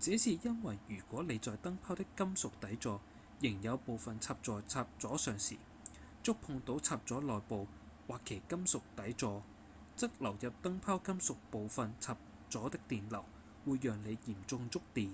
[0.00, 3.00] 這是因為如果您在燈泡的金屬底座
[3.40, 5.56] 仍有部份插在插座上時
[6.24, 7.68] 觸碰到插座內部
[8.08, 9.44] 或其金屬底座
[9.94, 12.16] 則流入燈泡金屬部份插
[12.50, 13.24] 座的電流
[13.64, 15.10] 會讓您嚴重觸電